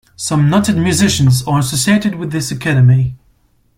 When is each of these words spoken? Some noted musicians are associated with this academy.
Some 0.15 0.49
noted 0.49 0.77
musicians 0.77 1.43
are 1.45 1.59
associated 1.59 2.15
with 2.15 2.31
this 2.31 2.49
academy. 2.49 3.17